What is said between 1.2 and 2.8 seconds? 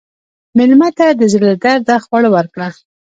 زړه له درده خواړه ورکړه.